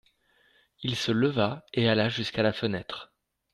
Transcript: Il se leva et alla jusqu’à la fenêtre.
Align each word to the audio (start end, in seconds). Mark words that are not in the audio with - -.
Il 0.81 0.95
se 0.95 1.11
leva 1.11 1.63
et 1.75 1.87
alla 1.87 2.09
jusqu’à 2.09 2.41
la 2.41 2.53
fenêtre. 2.53 3.13